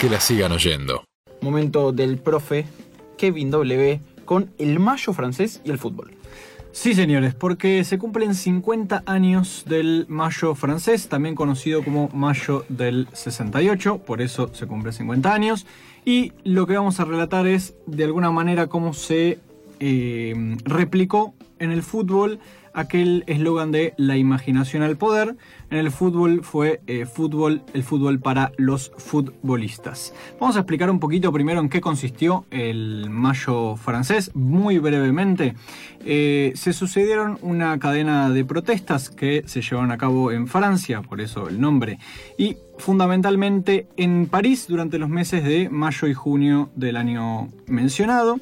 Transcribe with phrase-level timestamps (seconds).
[0.00, 1.04] que la sigan oyendo.
[1.40, 2.66] Momento del profe
[3.16, 6.12] Kevin W con el mayo francés y el fútbol.
[6.70, 13.08] Sí, señores, porque se cumplen 50 años del Mayo francés, también conocido como Mayo del
[13.12, 15.66] 68, por eso se cumple 50 años.
[16.04, 19.40] Y lo que vamos a relatar es, de alguna manera, cómo se
[19.80, 22.38] eh, replicó en el fútbol
[22.78, 25.36] aquel eslogan de la imaginación al poder.
[25.70, 30.14] En el fútbol fue eh, fútbol, el fútbol para los futbolistas.
[30.40, 35.54] Vamos a explicar un poquito primero en qué consistió el Mayo francés, muy brevemente.
[36.04, 41.20] Eh, se sucedieron una cadena de protestas que se llevaron a cabo en Francia, por
[41.20, 41.98] eso el nombre,
[42.38, 48.38] y fundamentalmente en París durante los meses de mayo y junio del año mencionado.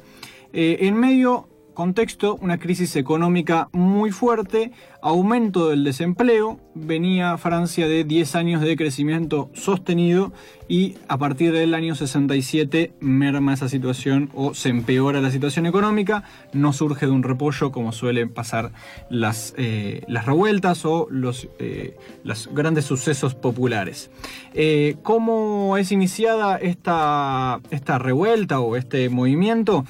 [0.53, 8.03] Eh, en medio contexto, una crisis económica muy fuerte, aumento del desempleo, venía Francia de
[8.03, 10.33] 10 años de crecimiento sostenido
[10.67, 16.23] y a partir del año 67 merma esa situación o se empeora la situación económica,
[16.51, 18.71] no surge de un repollo como suelen pasar
[19.11, 24.09] las, eh, las revueltas o los, eh, los, grandes sucesos populares.
[24.55, 29.85] Eh, ¿Cómo es iniciada esta, esta revuelta o este movimiento?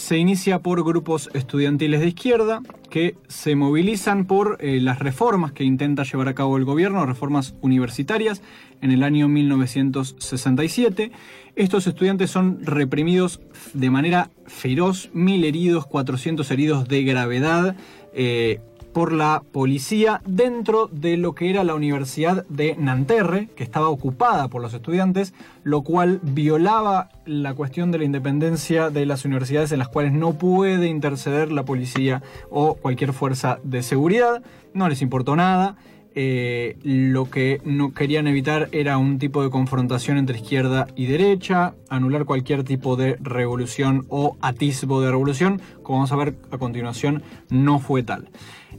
[0.00, 5.62] Se inicia por grupos estudiantiles de izquierda que se movilizan por eh, las reformas que
[5.62, 8.40] intenta llevar a cabo el gobierno, reformas universitarias,
[8.80, 11.12] en el año 1967.
[11.54, 13.42] Estos estudiantes son reprimidos
[13.74, 17.76] de manera feroz, mil heridos, 400 heridos de gravedad.
[18.14, 18.58] Eh,
[18.92, 24.48] por la policía dentro de lo que era la Universidad de Nanterre, que estaba ocupada
[24.48, 29.78] por los estudiantes, lo cual violaba la cuestión de la independencia de las universidades en
[29.78, 34.42] las cuales no puede interceder la policía o cualquier fuerza de seguridad.
[34.74, 35.76] No les importó nada.
[36.22, 41.72] Eh, lo que no querían evitar era un tipo de confrontación entre izquierda y derecha,
[41.88, 47.22] anular cualquier tipo de revolución o atisbo de revolución, como vamos a ver a continuación,
[47.48, 48.28] no fue tal.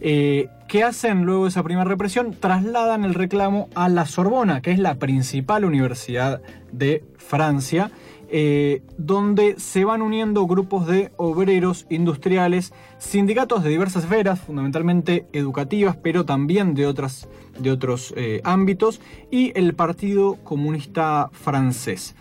[0.02, 2.36] Eh, ¿Qué hacen luego de esa primera represión?
[2.40, 7.90] Trasladan el reclamo a la Sorbona, que es la principal universidad de Francia,
[8.34, 15.98] eh, donde se van uniendo grupos de obreros industriales, sindicatos de diversas esferas, fundamentalmente educativas,
[15.98, 17.28] pero también de, otras,
[17.60, 22.16] de otros eh, ámbitos, y el Partido Comunista Francés.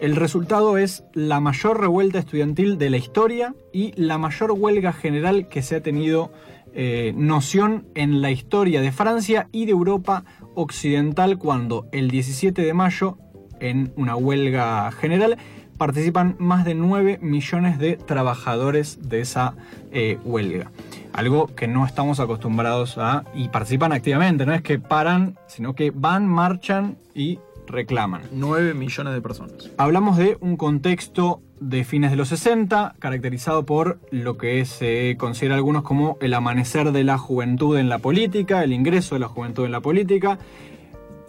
[0.00, 5.46] El resultado es la mayor revuelta estudiantil de la historia y la mayor huelga general
[5.46, 6.32] que se ha tenido
[6.74, 10.24] eh, noción en la historia de Francia y de Europa
[10.56, 13.18] occidental cuando el 17 de mayo,
[13.62, 15.38] en una huelga general,
[15.78, 19.54] participan más de 9 millones de trabajadores de esa
[19.90, 20.70] eh, huelga.
[21.12, 25.90] Algo que no estamos acostumbrados a y participan activamente, no es que paran, sino que
[25.90, 28.22] van, marchan y reclaman.
[28.32, 29.70] 9 millones de personas.
[29.76, 35.54] Hablamos de un contexto de fines de los 60, caracterizado por lo que se considera
[35.54, 39.64] algunos como el amanecer de la juventud en la política, el ingreso de la juventud
[39.64, 40.38] en la política.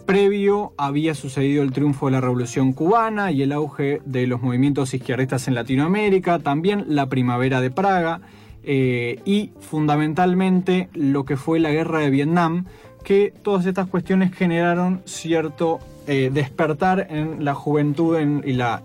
[0.06, 4.92] Previo había sucedido el triunfo de la Revolución cubana y el auge de los movimientos
[4.92, 8.20] izquierdistas en Latinoamérica, también la primavera de Praga
[8.62, 12.66] eh, y fundamentalmente lo que fue la guerra de Vietnam,
[13.02, 18.82] que todas estas cuestiones generaron cierto eh, despertar en la juventud y, la,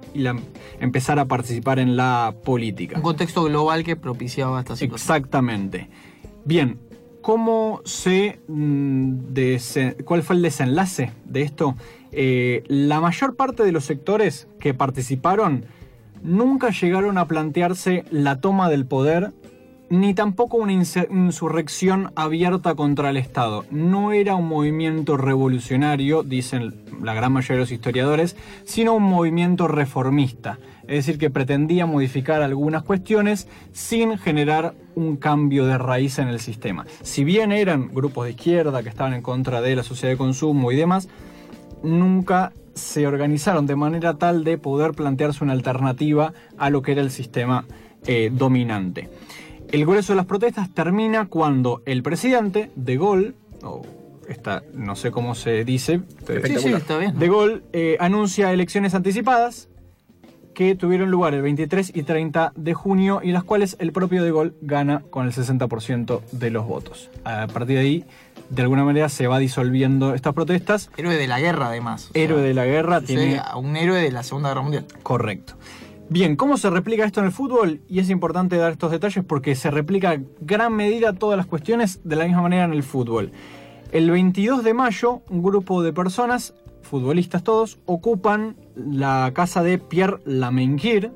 [0.79, 2.97] empezar a participar en la política.
[2.97, 5.17] Un contexto global que propiciaba esta situación.
[5.17, 5.89] Exactamente.
[6.45, 6.79] Bien,
[7.21, 9.15] ¿cómo se, mm,
[10.05, 11.75] ¿cuál fue el desenlace de esto?
[12.11, 15.65] Eh, la mayor parte de los sectores que participaron
[16.23, 19.31] nunca llegaron a plantearse la toma del poder
[19.89, 23.65] ni tampoco una insurrección abierta contra el Estado.
[23.71, 28.35] No era un movimiento revolucionario, dicen la gran mayoría de los historiadores,
[28.65, 30.59] sino un movimiento reformista.
[30.83, 36.39] Es decir, que pretendía modificar algunas cuestiones sin generar un cambio de raíz en el
[36.39, 36.85] sistema.
[37.03, 40.71] Si bien eran grupos de izquierda que estaban en contra de la sociedad de consumo
[40.71, 41.07] y demás,
[41.83, 47.01] nunca se organizaron de manera tal de poder plantearse una alternativa a lo que era
[47.01, 47.65] el sistema
[48.07, 49.09] eh, dominante.
[49.71, 53.83] El grueso de las protestas termina cuando el presidente, De Gaulle, o
[54.27, 59.69] esta, no sé cómo se dice, De Gaulle eh, anuncia elecciones anticipadas
[60.55, 64.31] que tuvieron lugar el 23 y 30 de junio y las cuales el propio De
[64.31, 67.11] Gaulle gana con el 60% de los votos.
[67.23, 68.05] A partir de ahí,
[68.49, 70.89] de alguna manera se va disolviendo estas protestas.
[70.97, 72.09] Héroe de la guerra, además.
[72.15, 73.01] Héroe de la guerra.
[73.01, 73.39] Tiene...
[73.55, 74.85] un héroe de la Segunda Guerra Mundial.
[75.03, 75.53] Correcto.
[76.11, 77.81] Bien, ¿cómo se replica esto en el fútbol?
[77.87, 81.99] Y es importante dar estos detalles porque se replica en gran medida todas las cuestiones
[82.03, 83.31] de la misma manera en el fútbol.
[83.91, 90.17] El 22 de mayo, un grupo de personas futbolistas todos, ocupan la casa de Pierre
[90.25, 91.11] Lamenguir,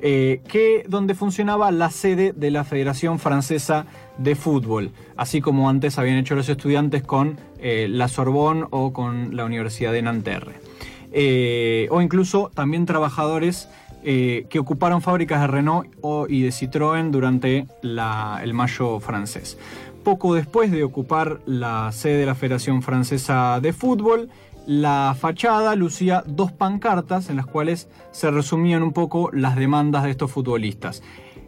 [0.00, 3.86] eh, que, donde funcionaba la sede de la Federación Francesa
[4.16, 9.34] de Fútbol, así como antes habían hecho los estudiantes con eh, la Sorbonne o con
[9.34, 10.68] la Universidad de Nanterre.
[11.10, 13.68] Eh, o incluso también trabajadores
[14.02, 15.88] que ocuparon fábricas de Renault
[16.28, 19.58] y de Citroën durante el Mayo francés.
[20.04, 24.30] Poco después de ocupar la sede de la Federación Francesa de Fútbol,
[24.66, 30.10] la fachada lucía dos pancartas en las cuales se resumían un poco las demandas de
[30.10, 31.02] estos futbolistas.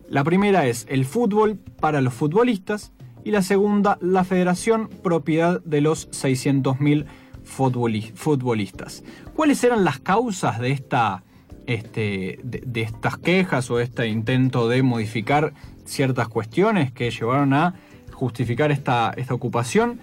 [0.08, 2.93] La primera es el fútbol para los futbolistas
[3.23, 7.05] y la segunda la federación propiedad de los 600.000
[7.44, 9.05] futbolistas.
[9.35, 11.23] ¿Cuáles eran las causas de, esta,
[11.67, 15.53] este, de, estas quejas o este intento de modificar
[15.85, 17.75] ciertas cuestiones que llevaron a
[18.12, 20.01] justificar esta, esta ocupación?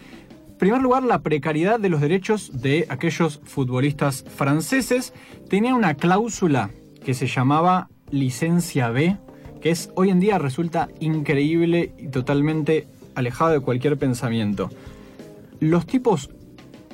[0.50, 5.14] En primer lugar, la precariedad de los derechos de aquellos futbolistas franceses
[5.50, 6.72] tenía una cláusula
[7.06, 9.18] que se llamaba licencia B,
[9.62, 14.70] que es hoy en día resulta increíble y totalmente alejado de cualquier pensamiento.
[15.60, 16.30] Los tipos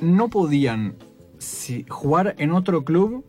[0.00, 0.96] no podían
[1.88, 3.24] jugar en otro club.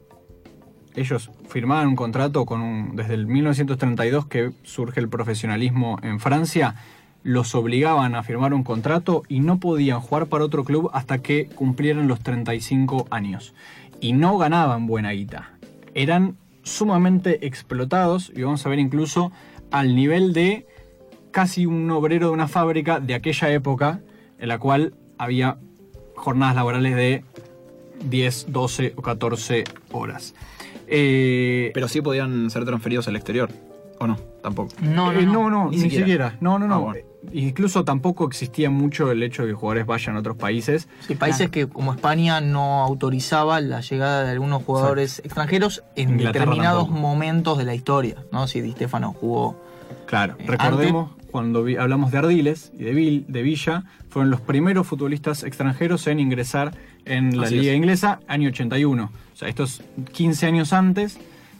[0.95, 6.75] Ellos firmaban un contrato con un, desde el 1932 que surge el profesionalismo en Francia
[7.25, 11.47] los obligaban a firmar un contrato y no podían jugar para otro club hasta que
[11.47, 13.55] cumplieran los 35 años.
[13.99, 15.49] Y no ganaban buena guita.
[15.95, 19.31] Eran sumamente explotados y vamos a ver incluso
[19.71, 20.67] al nivel de
[21.31, 24.01] casi un obrero de una fábrica de aquella época
[24.37, 25.57] en la cual había
[26.15, 27.25] jornadas laborales de
[28.03, 30.33] 10, 12 o 14 horas.
[30.87, 33.49] Eh, Pero sí podían ser transferidos al exterior,
[33.99, 34.17] ¿o no?
[34.41, 34.73] Tampoco.
[34.81, 36.37] No, no, eh, no, ni, siquiera.
[36.39, 36.91] No, no, no.
[36.91, 36.95] Ah,
[37.33, 40.87] incluso tampoco existía mucho el hecho de que jugadores vayan a otros países.
[41.07, 46.89] Sí, países que como España no autorizaba la llegada de algunos jugadores extranjeros en determinados
[46.89, 48.47] momentos de la historia, ¿no?
[48.47, 49.59] Si Di Stefano jugó.
[50.05, 55.43] Claro, eh, recordemos cuando hablamos de Ardiles y de, de, Villa, fueron los primeros futbolistas
[55.43, 56.71] extranjeros en ingresar
[57.05, 59.11] en la liga inglesa, año 81.
[59.33, 59.81] O sea, estos
[60.13, 61.17] 15 años antes.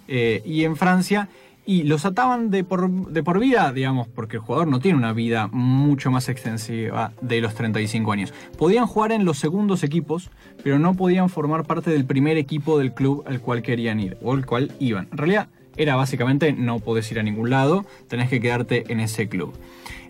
[0.08, 1.30] Eh, y en Francia
[1.66, 5.14] y los ataban de por, de por vida, digamos, porque el jugador no tiene una
[5.14, 8.34] vida mucho más extensiva de los 35 años.
[8.58, 10.30] Podían jugar en los segundos equipos,
[10.64, 14.34] pero no podían formar parte del primer equipo del club al cual querían ir o
[14.34, 15.08] al cual iban.
[15.12, 19.28] En realidad era básicamente no podés ir a ningún lado, tenés que quedarte en ese
[19.28, 19.54] club.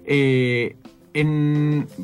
[0.06, 0.76] Eh,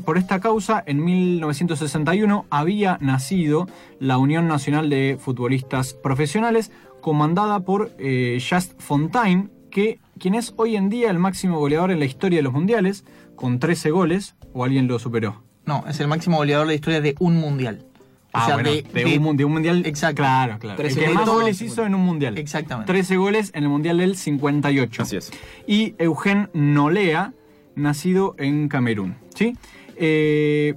[0.05, 3.67] por esta causa, en 1961 había nacido
[3.99, 6.71] la Unión Nacional de Futbolistas Profesionales,
[7.01, 11.99] comandada por eh, Just Fontaine, que, quien es hoy en día el máximo goleador en
[11.99, 13.03] la historia de los mundiales,
[13.35, 15.43] con 13 goles, o alguien lo superó.
[15.65, 17.85] No, es el máximo goleador de la historia de un mundial.
[18.33, 19.85] Ah, de, un, mundial.
[19.85, 20.21] Exacto.
[20.21, 20.81] Claro, claro.
[20.81, 22.37] El que más goles hizo en un mundial.
[22.37, 22.91] Exactamente.
[22.91, 25.01] 13 goles en el mundial del 58.
[25.01, 25.31] Así es.
[25.67, 27.33] Y Eugen Nolea,
[27.75, 29.15] nacido en Camerún.
[29.35, 29.55] ¿sí?
[29.95, 30.75] Eh,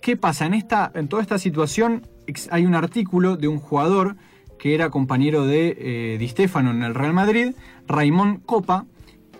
[0.00, 0.46] ¿Qué pasa?
[0.46, 2.06] En, esta, en toda esta situación
[2.50, 4.16] hay un artículo de un jugador
[4.58, 7.54] que era compañero de eh, Di Stefano en el Real Madrid,
[7.86, 8.86] Raimón Copa,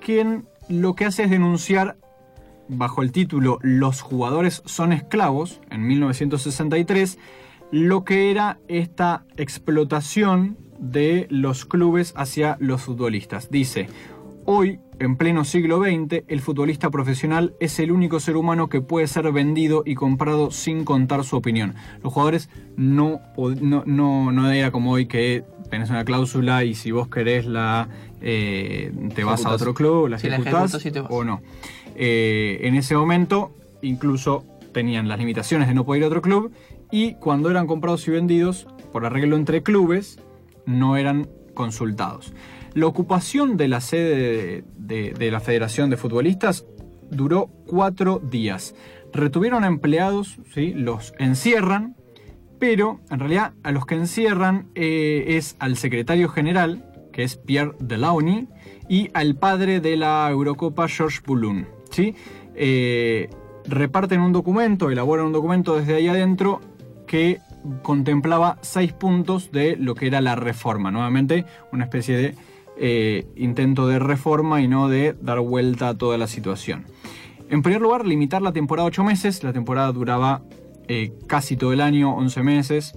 [0.05, 1.99] quien lo que hace es denunciar
[2.69, 7.19] bajo el título Los jugadores son esclavos, en 1963,
[7.71, 13.51] lo que era esta explotación de los clubes hacia los futbolistas.
[13.51, 13.89] Dice,
[14.45, 19.07] hoy en pleno siglo XX, el futbolista profesional es el único ser humano que puede
[19.07, 21.75] ser vendido y comprado sin contar su opinión.
[22.03, 27.09] Los jugadores no, no, no, era como hoy que tenés una cláusula y si vos
[27.09, 27.89] querés la
[28.21, 30.79] eh, te vas a otro club, la ejecutás
[31.09, 31.41] o no.
[31.97, 36.53] Eh, en ese momento incluso tenían las limitaciones de no poder ir a otro club
[36.91, 40.19] y cuando eran comprados y vendidos por arreglo entre clubes
[40.67, 42.33] no eran consultados.
[42.75, 46.67] La ocupación de la sede de, la Federación de Futbolistas
[47.11, 48.75] duró cuatro días.
[49.13, 50.73] Retuvieron empleados, ¿sí?
[50.73, 51.97] los encierran,
[52.61, 57.75] pero en realidad a los que encierran eh, es al secretario general, que es Pierre
[57.81, 58.49] Delaunay,
[58.89, 61.67] y al padre de la Eurocopa, Georges Boulogne.
[61.91, 62.15] ¿sí?
[62.55, 63.31] Eh,
[63.67, 66.61] reparten un documento, elaboran un documento desde ahí adentro
[67.07, 67.41] que
[67.83, 70.91] contemplaba seis puntos de lo que era la reforma.
[70.91, 72.35] Nuevamente, una especie de
[72.77, 76.87] eh, intento de reforma y no de dar vuelta a toda la situación.
[77.51, 79.43] En primer lugar, limitar la temporada a 8 meses.
[79.43, 80.43] La temporada duraba
[80.89, 82.95] eh, casi todo el año, 11 meses.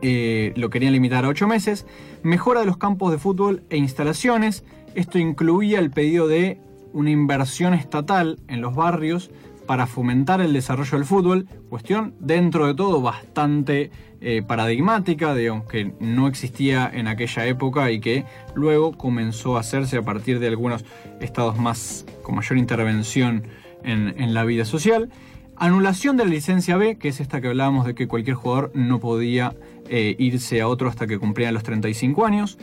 [0.00, 1.86] Eh, lo querían limitar a 8 meses.
[2.22, 4.64] Mejora de los campos de fútbol e instalaciones.
[4.94, 6.60] Esto incluía el pedido de
[6.92, 9.30] una inversión estatal en los barrios
[9.68, 13.90] para fomentar el desarrollo del fútbol, cuestión dentro de todo bastante
[14.22, 19.98] eh, paradigmática, digamos que no existía en aquella época y que luego comenzó a hacerse
[19.98, 20.86] a partir de algunos
[21.20, 23.44] estados más con mayor intervención
[23.84, 25.10] en, la vida social.
[25.56, 29.00] Anulación de la licencia B, que es esta que hablábamos de que cualquier jugador no
[29.00, 29.54] podía
[29.90, 32.58] eh, irse a otro hasta que cumplía los 35 años.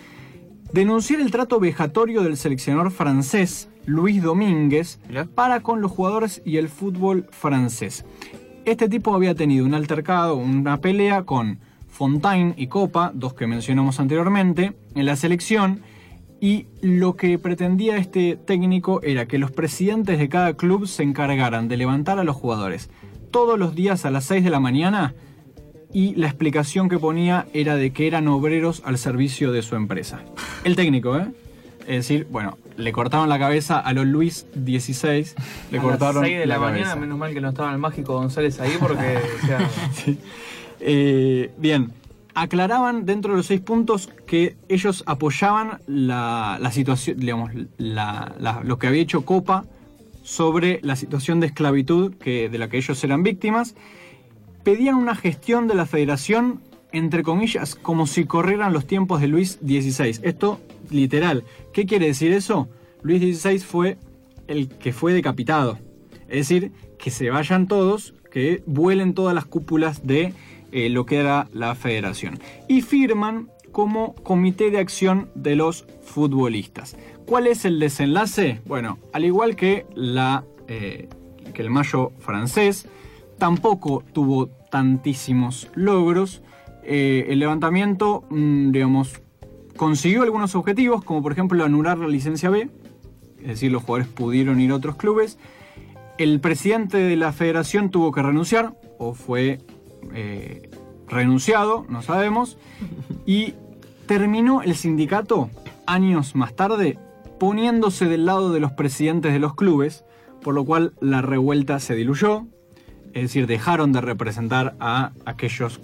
[0.73, 4.99] Denunciar el trato vejatorio del seleccionador francés Luis Domínguez
[5.35, 8.05] para con los jugadores y el fútbol francés.
[8.65, 13.99] Este tipo había tenido un altercado, una pelea con Fontaine y Copa, dos que mencionamos
[13.99, 15.81] anteriormente, en la selección.
[16.41, 21.67] Y lo que pretendía este técnico era que los presidentes de cada club se encargaran
[21.67, 22.89] de levantar a los jugadores
[23.31, 25.13] todos los días a las 6 de la mañana
[25.93, 30.21] y la explicación que ponía era de que eran obreros al servicio de su empresa.
[30.63, 31.27] El técnico, ¿eh?
[31.87, 35.27] Es decir, bueno, le cortaron la cabeza a los Luis XVI.
[35.71, 38.13] Le a cortaron las 6 de la, mañana, menos mal que no estaba el mágico
[38.13, 39.19] González ahí porque.
[40.87, 41.93] Eh, bien,
[42.35, 49.01] aclaraban dentro de los seis puntos que ellos apoyaban la, situación, digamos, lo que había
[49.01, 49.65] hecho Copa
[50.21, 53.75] sobre la situación de esclavitud que, de la que ellos eran víctimas.
[54.63, 56.59] Pedían una gestión de la federación,
[56.91, 60.19] entre comillas, como si corrieran los tiempos de Luis XVI.
[60.23, 61.43] Esto literal.
[61.73, 62.69] ¿Qué quiere decir eso?
[63.01, 63.97] Luis XVI fue
[64.47, 65.77] el que fue decapitado.
[66.27, 70.33] Es decir, que se vayan todos, que vuelen todas las cúpulas de
[70.71, 72.39] eh, lo que era la federación.
[72.67, 76.97] Y firman como comité de acción de los futbolistas.
[77.25, 78.61] ¿Cuál es el desenlace?
[78.65, 81.09] Bueno, al igual que, la, eh,
[81.53, 82.87] que el mayo francés,
[83.37, 86.41] tampoco tuvo tantísimos logros.
[86.83, 89.21] Eh, el levantamiento, mm, digamos,
[89.75, 92.69] consiguió algunos objetivos, como por ejemplo anular la licencia B,
[93.41, 95.37] es decir, los jugadores pudieron ir a otros clubes.
[96.17, 99.59] El presidente de la federación tuvo que renunciar, o fue
[100.13, 100.69] eh,
[101.07, 102.57] renunciado, no sabemos,
[103.25, 103.53] y
[104.07, 105.49] terminó el sindicato
[105.85, 106.97] años más tarde
[107.39, 110.05] poniéndose del lado de los presidentes de los clubes,
[110.41, 112.45] por lo cual la revuelta se diluyó,
[113.13, 115.79] es decir, dejaron de representar a aquellos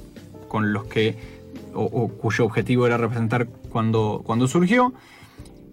[0.48, 1.18] con los que,
[1.74, 4.94] o, cuyo objetivo era representar cuando, cuando surgió.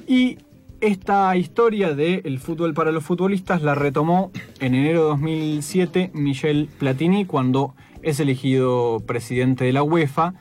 [0.06, 0.38] Y
[0.80, 7.24] esta historia del fútbol para los futbolistas la retomó en enero de 2007 Michel Platini
[7.24, 10.34] cuando es elegido presidente de la UEFA,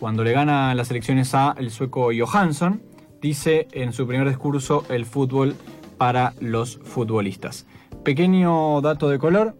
[0.00, 2.80] cuando le gana las elecciones a el sueco Johansson,
[3.20, 5.54] dice en su primer discurso el fútbol
[5.98, 7.66] para los futbolistas.
[8.04, 9.54] Pequeño dato de color,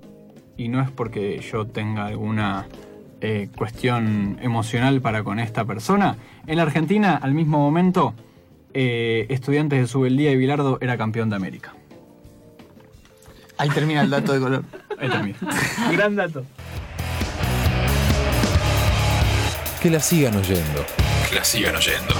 [0.56, 2.66] y no es porque yo tenga alguna
[3.21, 6.17] eh, cuestión emocional para con esta persona.
[6.47, 8.15] En la Argentina, al mismo momento,
[8.75, 11.75] eh, Estudiantes de Subeldía y Bilardo era campeón de América.
[13.57, 14.65] Ahí termina el dato de color.
[15.01, 15.39] Ahí termina.
[15.93, 16.45] Gran dato.
[19.83, 20.85] Que la sigan oyendo.
[21.29, 22.15] Que la sigan oyendo.